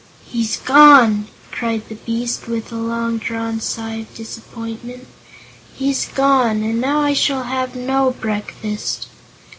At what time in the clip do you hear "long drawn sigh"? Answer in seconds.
2.75-3.97